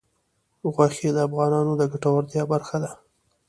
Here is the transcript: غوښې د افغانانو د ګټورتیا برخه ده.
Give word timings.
غوښې 0.73 1.09
د 1.13 1.17
افغانانو 1.27 1.71
د 1.79 1.81
ګټورتیا 1.91 2.43
برخه 2.51 2.77
ده. 2.83 2.91